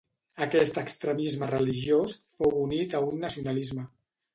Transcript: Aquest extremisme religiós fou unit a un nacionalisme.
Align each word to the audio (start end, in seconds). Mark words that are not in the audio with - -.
Aquest 0.45 0.79
extremisme 0.83 1.51
religiós 1.53 2.19
fou 2.41 2.59
unit 2.67 3.01
a 3.03 3.07
un 3.13 3.27
nacionalisme. 3.27 3.91